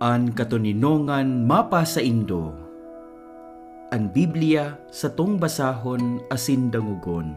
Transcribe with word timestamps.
An 0.00 0.32
katuninongan 0.32 1.44
mapa 1.44 1.84
sa 1.84 2.00
Indo. 2.00 2.56
An 3.92 4.08
Biblia 4.08 4.80
sa 4.88 5.12
tong 5.12 5.36
basahon 5.36 6.24
asin 6.32 6.72
dangugon. 6.72 7.36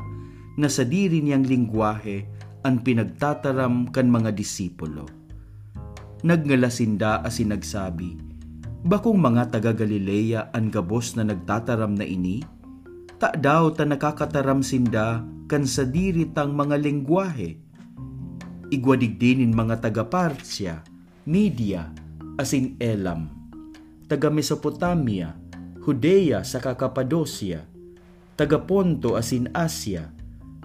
na 0.53 0.69
sa 0.69 0.85
diri 0.85 1.25
niyang 1.25 1.49
lingwahe 1.49 2.29
ang 2.61 2.85
pinagtataram 2.85 3.89
kan 3.89 4.05
mga 4.05 4.37
disipulo. 4.37 5.09
Nagngala 6.21 6.69
sinda 6.69 7.25
asin 7.25 7.49
nagsabi, 7.49 8.21
Bakong 8.85 9.17
mga 9.17 9.49
taga 9.49 9.73
Galilea 9.73 10.53
ang 10.53 10.69
gabos 10.69 11.17
na 11.17 11.25
nagtataram 11.25 11.97
na 11.97 12.05
ini? 12.05 12.61
Ta 13.23 13.31
daw 13.39 13.71
ta 13.71 13.87
nakakataram 13.87 14.59
sinda 14.59 15.23
kan 15.47 15.63
sa 15.63 15.87
diritang 15.87 16.51
mga 16.59 16.75
lengguwahe. 16.75 17.55
Igwadigdinin 18.67 19.55
mga 19.55 19.79
taga 19.79 20.03
Partsya, 20.03 20.83
Media, 21.23 21.87
asin 22.35 22.75
Elam, 22.83 23.31
taga 24.11 24.27
Mesopotamia, 24.27 25.39
Judea 25.79 26.43
sa 26.43 26.59
Kapadosia, 26.59 27.63
taga 28.35 28.59
Ponto 28.59 29.15
asin 29.15 29.47
Asya, 29.55 30.11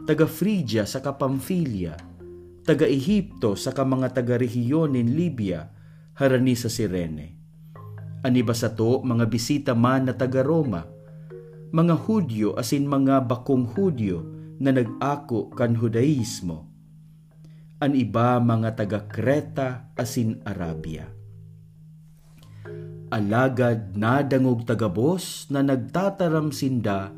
taga 0.02 0.26
Phrygia 0.26 0.82
sa 0.82 0.98
Pamphylia, 1.14 1.94
taga 2.66 2.90
Ehipto 2.90 3.54
sa 3.54 3.70
mga 3.70 4.10
taga 4.10 4.34
rehiyonin 4.34 5.14
Libya, 5.14 5.70
harani 6.18 6.58
sa 6.58 6.66
Sirene. 6.66 7.38
Aniba 8.26 8.50
sa 8.50 8.74
to 8.74 8.98
mga 9.06 9.30
bisita 9.30 9.78
man 9.78 10.10
na 10.10 10.14
taga 10.18 10.42
Roma, 10.42 10.97
mga 11.68 11.94
Hudyo 12.08 12.56
asin 12.56 12.88
mga 12.88 13.28
bakong 13.28 13.68
Hudyo 13.76 14.24
na 14.56 14.72
nag-ako 14.72 15.52
kan 15.52 15.76
Hudaismo. 15.76 16.64
An 17.78 17.92
iba 17.94 18.40
mga 18.40 18.74
taga 18.74 19.04
Kreta 19.06 19.92
asin 19.94 20.40
Arabia. 20.48 21.06
Alagad 23.08 23.96
nadangog 23.96 24.64
tagabos 24.68 25.48
na 25.48 25.64
nagtataram 25.64 26.52
sinda 26.52 27.12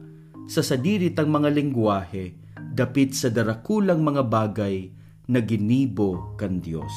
sa 0.50 0.62
sadiritang 0.62 1.30
mga 1.30 1.50
lingwahe 1.50 2.34
dapit 2.74 3.14
sa 3.14 3.30
darakulang 3.30 4.02
mga 4.02 4.22
bagay 4.26 4.90
na 5.30 5.38
ginibo 5.42 6.34
kan 6.34 6.58
Dios. 6.58 6.92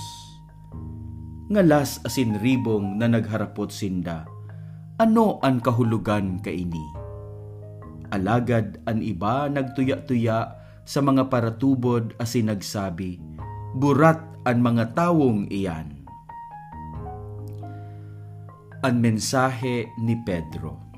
Ngalas 1.53 2.02
asin 2.02 2.38
ribong 2.41 2.97
na 2.97 3.06
nagharapot 3.06 3.70
sinda, 3.70 4.25
ano 4.97 5.38
ang 5.41 5.62
kahulugan 5.62 6.41
kaini? 6.41 7.03
Alagad 8.13 8.78
an 8.85 9.01
iba 9.01 9.50
nagtuya-tuya 9.50 10.40
sa 10.85 11.00
mga 11.01 11.34
paratubod 11.34 12.13
asin 12.22 12.53
nagsabi, 12.53 13.18
Burat 13.74 14.22
ang 14.46 14.62
mga 14.62 14.94
tawong 14.94 15.50
iyan. 15.50 16.06
Ang 18.85 18.96
mensahe 19.02 19.90
ni 19.97 20.13
Pedro 20.22 20.94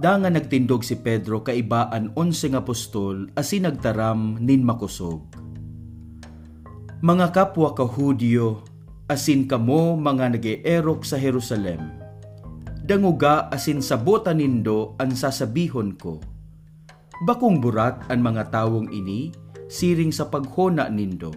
Danga 0.00 0.32
nagtindog 0.32 0.80
si 0.80 0.96
Pedro 0.96 1.44
kaibaan 1.44 2.16
onseng 2.16 2.56
apostol 2.56 3.28
asin 3.36 3.68
nagtaram 3.68 4.40
nin 4.40 4.64
makusog. 4.64 5.28
Mga 7.04 7.36
kapwa 7.36 7.76
ka 7.76 7.84
Hudyo, 7.84 8.64
asin 9.12 9.44
kamo 9.44 10.00
mga 10.00 10.40
nag-eerok 10.40 11.04
sa 11.04 11.20
Jerusalem, 11.20 11.99
danguga 12.90 13.46
asin 13.54 13.78
sabota 13.78 14.34
nindo 14.34 14.98
ang 14.98 15.14
sasabihon 15.14 15.94
ko. 15.94 16.18
Bakong 17.22 17.62
burat 17.62 18.02
ang 18.10 18.18
mga 18.18 18.50
tawong 18.50 18.90
ini, 18.90 19.30
siring 19.70 20.10
sa 20.10 20.26
paghona 20.26 20.90
nindo, 20.90 21.30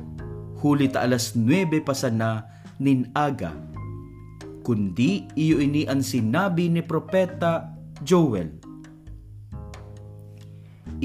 huli 0.65 0.89
ta 0.89 1.05
alas 1.05 1.37
9 1.37 1.77
pa 1.85 1.93
sana 1.93 2.49
nin 2.81 3.05
aga. 3.13 3.53
Kundi 4.65 5.29
iyo 5.37 5.61
ini 5.61 5.85
ang 5.85 6.01
sinabi 6.01 6.73
ni 6.73 6.81
propeta 6.81 7.69
Joel. 8.01 8.57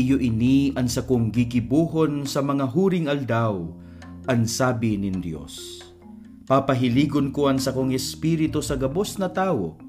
Iyo 0.01 0.17
ini 0.17 0.73
ang 0.81 0.89
sa 0.89 1.05
kong 1.05 1.29
gigibuhon 1.29 2.25
sa 2.25 2.41
mga 2.41 2.73
huring 2.73 3.13
aldaw, 3.13 3.69
ang 4.25 4.49
sabi 4.49 4.97
nin 4.97 5.21
Dios. 5.21 5.85
Papahiligon 6.49 7.37
ko 7.37 7.53
ang 7.53 7.61
sa 7.61 7.77
kong 7.77 7.93
espiritu 7.93 8.65
sa 8.65 8.81
gabos 8.81 9.21
na 9.21 9.29
tao, 9.29 9.88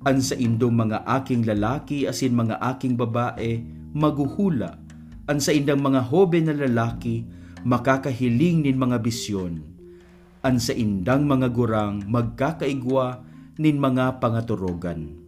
An 0.00 0.24
sa 0.24 0.32
indong 0.32 0.80
mga 0.80 1.04
aking 1.04 1.44
lalaki 1.44 2.08
asin 2.08 2.32
mga 2.32 2.56
aking 2.72 2.96
babae 2.96 3.60
maguhula. 3.92 4.80
An 5.28 5.44
sa 5.44 5.52
indang 5.52 5.84
mga 5.84 6.08
hobe 6.08 6.40
na 6.40 6.56
lalaki 6.56 7.28
makakahiling 7.68 8.64
nin 8.64 8.80
mga 8.80 8.96
bisyon. 9.04 9.60
An 10.40 10.56
sa 10.56 10.72
indang 10.72 11.28
mga 11.28 11.52
gurang 11.52 12.00
magkakaigwa 12.08 13.20
nin 13.60 13.76
mga 13.76 14.24
pangaturogan. 14.24 15.20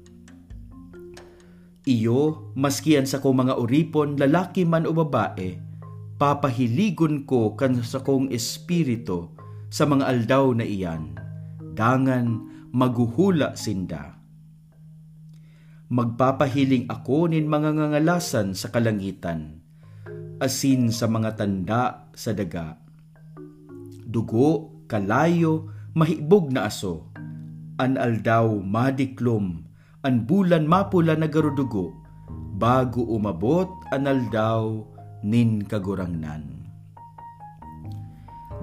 Iyo, 1.84 2.48
maskian 2.56 3.04
sa 3.04 3.20
kong 3.20 3.44
mga 3.44 3.60
uripon, 3.60 4.16
lalaki 4.16 4.64
man 4.64 4.88
o 4.88 4.96
babae, 4.96 5.60
papahiligon 6.16 7.28
ko 7.28 7.52
kan 7.60 7.76
sa 7.84 8.00
kong 8.00 8.32
espiritu 8.32 9.28
sa 9.68 9.84
mga 9.84 10.08
aldaw 10.08 10.56
na 10.56 10.64
iyan. 10.64 11.12
Dangan 11.76 12.40
maguhula 12.72 13.52
sinda 13.52 14.21
magpapahiling 15.92 16.88
ako 16.88 17.28
nin 17.28 17.44
mga 17.44 17.76
ngangalasan 17.76 18.56
sa 18.56 18.72
kalangitan, 18.72 19.60
asin 20.40 20.88
sa 20.88 21.04
mga 21.04 21.36
tanda 21.36 22.08
sa 22.16 22.32
daga. 22.32 22.80
Dugo, 24.00 24.80
kalayo, 24.88 25.68
mahibog 25.92 26.48
na 26.48 26.72
aso, 26.72 27.12
an 27.76 28.00
aldaw 28.00 28.56
madiklom, 28.64 29.68
an 30.00 30.24
bulan 30.24 30.64
mapula 30.64 31.12
na 31.12 31.28
garudugo, 31.28 31.92
bago 32.56 33.04
umabot 33.04 33.68
an 33.92 34.08
aldaw 34.08 34.80
nin 35.20 35.60
kagurangnan. 35.60 36.72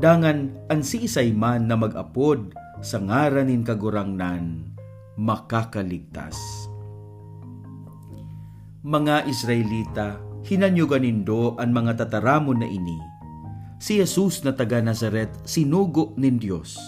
Dangan 0.02 0.66
an 0.74 0.82
siisay 0.82 1.30
man 1.38 1.70
na 1.70 1.78
mag-apod 1.78 2.58
sa 2.82 2.98
ngaran 2.98 3.54
nin 3.54 3.62
kagurangnan, 3.62 4.74
makakaligtas 5.14 6.34
Mga 8.80 9.28
Israelita, 9.28 10.24
hinanyugan 10.48 11.04
nindo 11.04 11.52
ang 11.60 11.76
mga 11.76 12.00
tataramon 12.00 12.64
na 12.64 12.68
ini. 12.72 12.96
Si 13.76 14.00
Jesus 14.00 14.40
na 14.48 14.56
taga 14.56 14.80
Nazaret, 14.80 15.28
sinugo 15.44 16.16
nin 16.16 16.40
Diyos. 16.40 16.80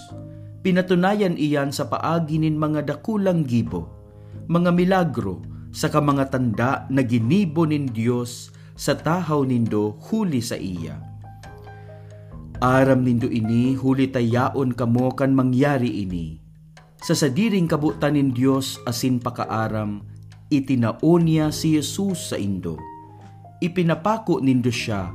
Pinatunayan 0.64 1.36
iyan 1.36 1.76
sa 1.76 1.92
paagi 1.92 2.40
nin 2.40 2.56
mga 2.56 2.88
dakulang 2.88 3.44
gibo, 3.44 3.92
mga 4.48 4.72
milagro, 4.72 5.44
sa 5.76 5.92
mga 5.92 6.32
tanda 6.32 6.88
na 6.88 7.04
ginibo 7.04 7.68
nin 7.68 7.92
Diyos 7.92 8.56
sa 8.72 8.96
tahaw 8.96 9.44
nindo 9.44 10.00
huli 10.08 10.40
sa 10.40 10.56
iya. 10.56 10.96
Aram 12.64 13.04
nindo 13.04 13.28
ini 13.28 13.76
huli 13.76 14.08
tayaon 14.08 14.80
kamo 14.80 15.12
kan 15.12 15.36
mangyari 15.36 16.08
ini. 16.08 16.40
Sa 17.04 17.12
sadiring 17.20 17.68
kabutan 17.68 18.16
nin 18.16 18.32
Diyos 18.32 18.80
asin 18.88 19.20
pakaaram, 19.20 20.08
itinaon 20.52 21.24
niya 21.24 21.50
si 21.56 21.80
Jesus 21.80 22.30
sa 22.30 22.38
indo. 22.38 22.76
Ipinapako 23.64 24.44
nindo 24.44 24.70
siya 24.70 25.10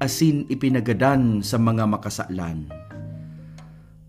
asin 0.00 0.48
ipinagadan 0.48 1.44
sa 1.44 1.60
mga 1.60 1.84
makasalan. 1.84 2.66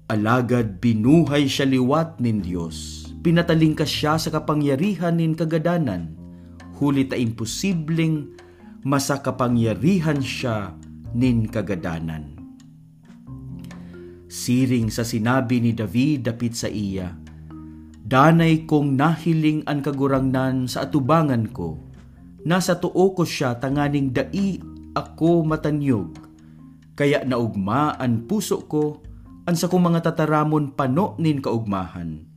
Alagad 0.10 0.82
binuhay 0.82 1.46
siya 1.46 1.68
liwat 1.70 2.18
nin 2.18 2.42
Diyos 2.42 3.10
pinataling 3.20 3.76
ka 3.76 3.84
siya 3.84 4.16
sa 4.16 4.32
kapangyarihan 4.32 5.20
nin 5.20 5.36
kagadanan, 5.36 6.16
huli 6.80 7.08
ta 7.08 7.20
imposibleng 7.20 8.32
masa 8.84 9.20
kapangyarihan 9.20 10.24
siya 10.24 10.72
nin 11.12 11.48
kagadanan. 11.52 12.40
Siring 14.30 14.94
sa 14.94 15.02
sinabi 15.04 15.60
ni 15.60 15.74
David 15.74 16.30
dapit 16.30 16.54
sa 16.56 16.70
iya, 16.70 17.18
Danay 18.10 18.66
kong 18.66 18.98
nahiling 18.98 19.62
ang 19.70 19.86
kagurangnan 19.86 20.66
sa 20.66 20.90
atubangan 20.90 21.46
ko, 21.54 21.78
nasa 22.42 22.82
tuo 22.82 23.14
ko 23.14 23.22
siya 23.22 23.62
tanganing 23.62 24.10
dai 24.10 24.58
ako 24.98 25.46
matanyog, 25.46 26.18
kaya 26.98 27.22
naugma 27.22 27.94
ang 28.02 28.26
puso 28.26 28.66
ko, 28.66 29.06
ang 29.46 29.54
sa 29.54 29.70
kong 29.70 29.94
mga 29.94 30.10
tataramon 30.10 30.74
pano 30.74 31.14
nin 31.22 31.38
kaugmahan 31.38 32.30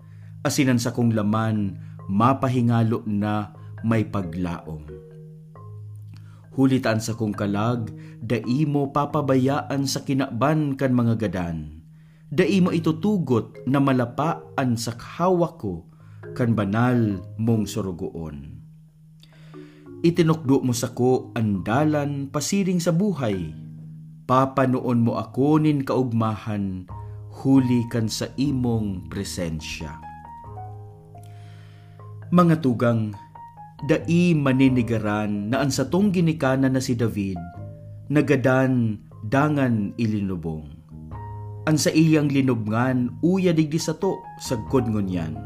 asinan 0.43 0.79
sa 0.79 0.91
kong 0.91 1.15
laman, 1.15 1.79
mapahingalo 2.11 3.07
na 3.07 3.55
may 3.87 4.03
paglaom. 4.07 4.83
Hulitaan 6.53 7.01
sa 7.01 7.17
kong 7.17 7.33
kalag, 7.33 7.89
dai 8.21 8.67
mo 8.69 8.93
papabayaan 8.93 9.89
sa 9.89 10.05
kinaban 10.05 10.77
kan 10.77 10.93
mga 10.93 11.17
gadan. 11.17 11.82
Dai 12.33 12.65
mo 12.65 12.73
itutugot 12.73 13.69
na 13.69 13.77
malapaan 13.77 14.81
sa 14.81 14.97
hawak 14.97 15.61
ko 15.61 15.85
kan 16.33 16.57
banal 16.57 17.21
mong 17.37 17.69
surugoon. 17.69 18.65
Itinukdo 20.01 20.65
mo 20.65 20.73
sa 20.73 20.97
ko 20.97 21.29
andalan 21.37 22.33
pasiring 22.33 22.81
sa 22.81 22.91
buhay. 22.91 23.53
Papanoon 24.25 25.05
mo 25.05 25.21
ako 25.21 25.61
nin 25.61 25.85
kaugmahan, 25.85 26.89
huli 27.45 27.85
kan 27.93 28.09
sa 28.09 28.33
imong 28.41 29.13
presensya. 29.13 30.01
Mga 32.33 32.65
tugang, 32.65 33.13
dai 33.85 34.33
maninigaran 34.33 35.53
na 35.53 35.61
ang 35.61 35.69
satong 35.69 36.09
ginikanan 36.09 36.73
na 36.73 36.81
si 36.81 36.97
David, 36.97 37.37
nagadan 38.09 39.05
dangan 39.21 39.93
ilinubong. 40.01 40.82
Ang 41.63 41.79
sa 41.79 41.95
iyang 41.95 42.27
linubngan, 42.27 43.23
uya 43.23 43.55
digdi 43.55 43.79
sa 43.79 43.95
to, 43.95 44.19
sagkod 44.43 44.91
ngunyan. 44.91 45.39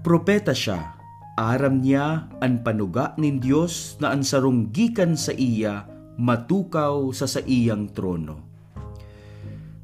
Propeta 0.00 0.56
siya, 0.56 0.96
aram 1.36 1.84
niya 1.84 2.32
ang 2.40 2.64
panuga 2.64 3.12
nin 3.20 3.36
Dios 3.36 4.00
na 4.00 4.16
ang 4.16 4.24
sarunggikan 4.24 5.12
sa 5.16 5.36
iya 5.36 5.84
matukaw 6.16 7.10
sa 7.12 7.28
sa 7.28 7.44
iyang 7.44 7.90
trono. 7.92 8.40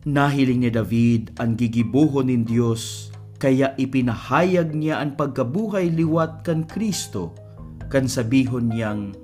Nahiling 0.08 0.64
ni 0.64 0.70
David 0.72 1.36
ang 1.36 1.58
gigibuhon 1.58 2.32
nin 2.32 2.48
Dios 2.48 3.12
kaya 3.40 3.72
ipinahayag 3.76 4.76
niya 4.76 5.00
ang 5.00 5.16
pagkabuhay 5.16 5.88
liwat 5.88 6.44
kan 6.44 6.68
Kristo, 6.68 7.32
kan 7.88 8.04
sabihon 8.04 8.68
niyang, 8.68 9.16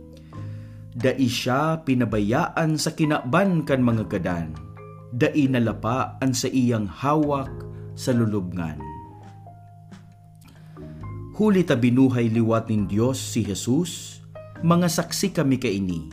Dai 0.96 1.28
siya 1.28 1.84
pinabayaan 1.84 2.80
sa 2.80 2.96
kinaban 2.96 3.68
kan 3.68 3.84
mga 3.84 4.08
gadan, 4.08 4.56
dai 5.12 5.46
nalapa 5.46 6.18
ang 6.18 6.32
sa 6.34 6.50
iyang 6.50 6.88
hawak 6.88 7.50
sa 7.94 8.10
lulubngan. 8.14 8.78
Huli 11.36 11.68
ta 11.68 11.76
binuhay 11.76 12.32
liwat 12.32 12.72
nin 12.72 12.88
Diyos 12.88 13.20
si 13.20 13.44
Jesus, 13.44 14.24
mga 14.64 14.88
saksi 14.88 15.36
kami 15.36 15.60
kaini. 15.60 16.08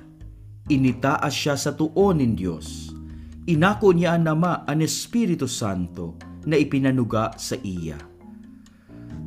Initaas 0.68 1.32
siya 1.32 1.56
sa 1.56 1.72
tuon 1.72 2.20
nin 2.20 2.36
Diyos. 2.36 2.92
Inako 3.48 3.96
niya 3.96 4.16
ang 4.20 4.28
nama 4.28 4.68
ang 4.68 4.84
Espiritu 4.84 5.48
Santo, 5.48 6.20
na 6.44 6.60
ipinanuga 6.60 7.36
sa 7.40 7.56
iya. 7.64 8.00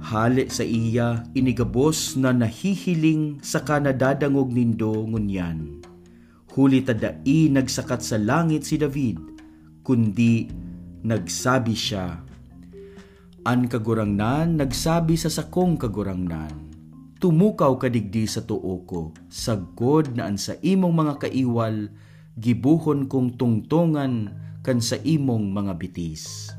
Hali 0.06 0.52
sa 0.52 0.62
iya 0.62 1.24
inigabos 1.32 2.14
na 2.20 2.30
nahihiling 2.30 3.40
sa 3.40 3.64
kanadadangog 3.64 4.52
nindo 4.52 4.92
ngunyan. 4.92 5.80
Huli 6.52 6.80
tadai 6.84 7.52
nagsakat 7.52 8.00
sa 8.00 8.16
langit 8.16 8.64
si 8.64 8.80
David, 8.80 9.35
kundi 9.86 10.50
nagsabi 11.06 11.70
siya, 11.78 12.18
An 13.46 13.70
kagurangnan 13.70 14.58
nagsabi 14.58 15.14
sa 15.14 15.30
sakong 15.30 15.78
kagurangnan, 15.78 16.50
tumukaw 17.22 17.78
kadigdi 17.78 18.26
sa 18.26 18.42
tuo 18.42 18.82
ko, 18.82 19.14
sagod 19.30 20.18
na 20.18 20.26
an 20.26 20.34
sa 20.34 20.58
imong 20.58 20.90
mga 20.90 21.14
kaiwal, 21.22 21.94
gibuhon 22.34 23.06
kong 23.06 23.38
tungtongan 23.38 24.34
kan 24.66 24.82
sa 24.82 24.98
imong 24.98 25.54
mga 25.54 25.78
bitis. 25.78 26.50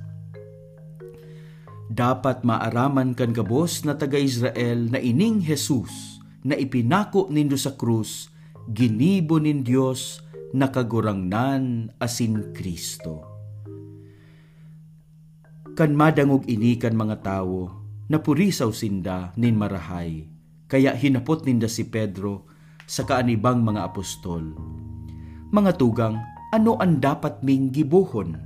Dapat 1.92 2.48
maaraman 2.48 3.12
kan 3.12 3.36
gabos 3.36 3.84
na 3.84 4.00
taga-Israel 4.00 4.88
na 4.88 5.00
ining 5.04 5.44
Jesus 5.44 6.24
na 6.48 6.56
ipinako 6.56 7.28
nindo 7.28 7.60
sa 7.60 7.76
krus, 7.76 8.32
ginibo 8.72 9.44
nin 9.44 9.68
Dios 9.68 10.24
na 10.56 10.72
kagurangnan 10.72 11.92
asin 12.00 12.56
Kristo. 12.56 13.24
Kan 15.78 15.94
madangog 15.94 16.48
ini 16.50 16.80
kan 16.80 16.98
mga 16.98 17.22
tawo, 17.22 17.70
napurisaw 18.08 18.72
sinda 18.74 19.36
nin 19.38 19.54
marahay, 19.54 20.26
kaya 20.66 20.96
hinapot 20.96 21.46
ninda 21.46 21.70
si 21.70 21.86
Pedro 21.86 22.50
sa 22.88 23.04
kaanibang 23.04 23.62
mga 23.62 23.86
apostol. 23.86 24.56
Mga 25.54 25.78
tugang, 25.78 26.18
ano 26.56 26.80
ang 26.80 26.98
dapat 26.98 27.44
ming 27.44 27.70
gibuhon? 27.70 28.40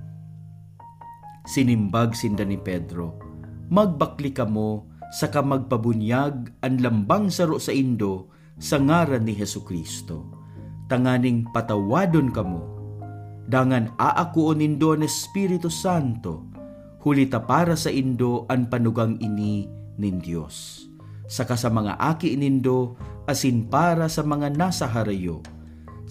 Sinimbag 1.45 2.17
sinda 2.17 2.43
ni 2.45 2.57
Pedro, 2.57 3.17
magbakli 3.69 4.33
kamo 4.33 4.89
sa 5.13 5.29
kamagpabunyag 5.29 6.59
ang 6.63 6.75
lambang 6.81 7.31
saro 7.31 7.61
sa 7.61 7.71
Indo 7.71 8.31
sa 8.59 8.77
ngaran 8.77 9.25
ni 9.25 9.33
Heso 9.33 9.63
Kristo. 9.63 10.40
Tanganing 10.91 11.47
patawadon 11.55 12.35
kamo. 12.35 12.63
Dangan 13.47 13.95
aakuon 13.95 14.59
nindo 14.59 14.91
ang 14.91 15.07
Espiritu 15.07 15.71
Santo, 15.71 16.51
hulita 17.07 17.39
para 17.39 17.79
sa 17.79 17.87
Indo 17.87 18.43
ang 18.51 18.67
panugang 18.67 19.15
ini 19.23 19.71
nin 19.95 20.19
Dios. 20.19 20.83
Saka 21.31 21.55
sa 21.55 21.71
mga 21.71 21.95
aki 21.95 22.35
nindo, 22.35 22.99
asin 23.23 23.71
para 23.71 24.11
sa 24.11 24.27
mga 24.27 24.51
nasa 24.51 24.83
harayo, 24.83 25.39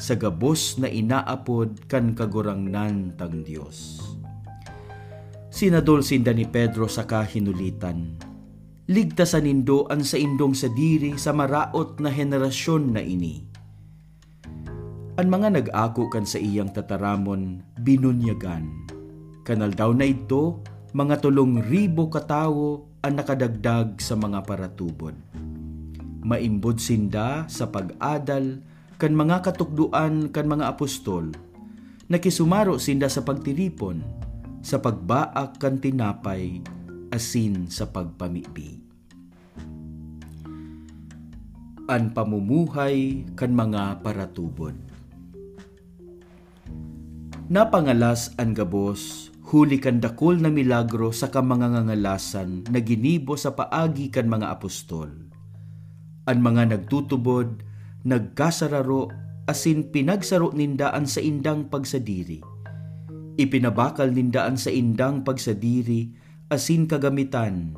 sa 0.00 0.16
gabos 0.16 0.80
na 0.80 0.88
inaapod 0.88 1.84
kan 1.84 2.16
kagurangnan 2.16 3.20
tang 3.20 3.44
Dios 3.44 4.00
sinadol 5.50 6.00
sinda 6.00 6.32
ni 6.32 6.46
Pedro 6.48 6.86
sa 6.86 7.04
kahinulitan. 7.04 8.16
Ligtasan 8.88 9.44
nindo 9.44 9.84
ang 9.92 10.00
sa 10.02 10.16
indong 10.16 10.56
sa 10.56 10.72
diri 10.72 11.20
sa 11.20 11.36
maraot 11.36 12.00
na 12.00 12.08
henerasyon 12.08 12.96
na 12.96 13.02
ini. 13.04 13.44
Ang 15.20 15.36
mga 15.36 15.52
nag-ako 15.52 16.08
kan 16.08 16.24
sa 16.24 16.40
iyang 16.40 16.72
tataramon, 16.72 17.60
binunyagan. 17.76 18.64
Kanal 19.44 19.76
daw 19.76 19.92
na 19.92 20.08
ito, 20.08 20.64
mga 20.96 21.20
tulong 21.20 21.60
ribo 21.60 22.08
katawo 22.08 22.88
ang 23.04 23.20
nakadagdag 23.20 24.00
sa 24.00 24.16
mga 24.16 24.40
paratubod. 24.48 25.12
Maimbod 26.24 26.80
sinda 26.80 27.44
sa 27.52 27.68
pag-adal 27.68 28.64
kan 28.96 29.12
mga 29.12 29.44
katukduan 29.44 30.32
kan 30.32 30.48
mga 30.48 30.72
apostol, 30.72 31.28
nakisumaro 32.08 32.80
sinda 32.80 33.12
sa 33.12 33.20
pagtiripon, 33.20 34.00
sa 34.64 34.80
pagbaak 34.80 35.60
kan 35.60 35.84
tinapay, 35.84 36.64
asin 37.12 37.68
sa 37.68 37.92
pagpamibi. 37.92 38.80
An 41.92 42.08
pamumuhay 42.16 43.28
kan 43.36 43.52
mga 43.52 44.00
paratubod. 44.00 44.89
Napangalas 47.50 48.30
an 48.38 48.54
gabos, 48.54 49.34
huli 49.50 49.82
kan 49.82 49.98
dakol 49.98 50.38
na 50.38 50.54
milagro 50.54 51.10
sa 51.10 51.34
kamangangangalasan 51.34 52.70
na 52.70 52.78
ginibo 52.78 53.34
sa 53.34 53.58
paagi 53.58 54.06
kan 54.06 54.30
mga 54.30 54.54
apostol. 54.54 55.10
An 56.30 56.46
mga 56.46 56.70
nagtutubod, 56.70 57.66
nagkasararo, 58.06 59.10
asin 59.50 59.90
pinagsaro 59.90 60.54
nindaan 60.54 61.10
sa 61.10 61.18
indang 61.18 61.66
pagsadiri. 61.66 62.38
Ipinabakal 63.34 64.14
nindaan 64.14 64.54
sa 64.54 64.70
indang 64.70 65.26
pagsadiri, 65.26 66.14
asin 66.54 66.86
kagamitan, 66.86 67.74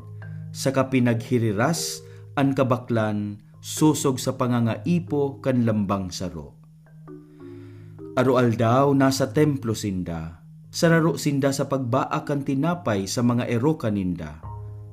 sa 0.52 0.68
kapinaghiriras, 0.76 2.04
an 2.36 2.52
kabaklan, 2.52 3.40
susog 3.64 4.20
sa 4.20 4.36
pangangaipo 4.36 5.40
kan 5.40 5.64
lambang 5.64 6.12
saro. 6.12 6.61
Arual 8.12 8.60
daw 8.60 8.92
nasa 8.92 9.32
templo 9.32 9.72
sinda, 9.72 10.44
sararo 10.68 11.16
sinda 11.16 11.48
sa 11.48 11.64
pagbaakan 11.64 12.44
tinapay 12.44 13.08
sa 13.08 13.24
mga 13.24 13.48
ero 13.48 13.80
kaninda. 13.80 14.36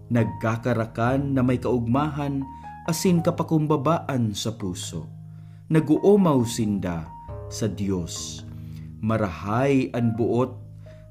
Nagkakarakan 0.08 1.36
na 1.36 1.44
may 1.44 1.60
kaugmahan 1.60 2.48
asin 2.88 3.20
kapakumbabaan 3.20 4.32
sa 4.32 4.56
puso. 4.56 5.12
Naguumaw 5.68 6.48
sinda 6.48 7.12
sa 7.52 7.68
Dios. 7.68 8.48
Marahay 9.04 9.92
an 9.92 10.16
buot 10.16 10.56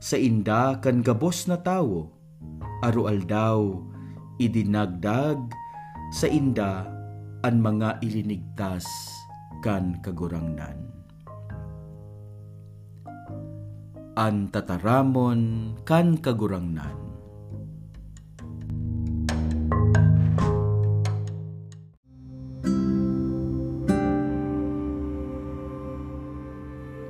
sa 0.00 0.16
inda 0.16 0.80
kan 0.80 1.04
gabos 1.04 1.44
na 1.44 1.60
tawo. 1.60 2.08
Arual 2.88 3.20
daw 3.28 3.84
idinagdag 4.40 5.44
sa 6.08 6.24
inda 6.24 6.88
an 7.44 7.60
mga 7.60 8.00
ilinigtas 8.00 8.88
kan 9.60 10.00
kagurangnan. 10.00 10.97
An 14.18 14.50
tataramon 14.50 15.78
kan 15.86 16.18
kagurangnan. 16.18 16.90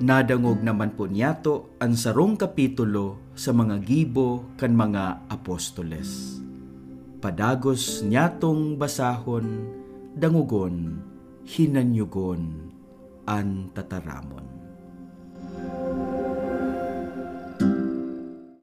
Nadangog 0.04 0.60
naman 0.60 0.92
po 1.00 1.08
niyato 1.08 1.80
ang 1.80 1.96
sarong 1.96 2.36
kapitulo 2.36 3.32
sa 3.32 3.56
mga 3.56 3.80
gibo 3.88 4.44
kan 4.60 4.76
mga 4.76 5.32
apostoles. 5.32 6.44
Padagos 7.24 8.04
niyatong 8.04 8.76
basahon, 8.76 9.64
dangugon, 10.12 11.00
hinanyugon, 11.48 12.68
an 13.24 13.72
tataramon. 13.72 14.47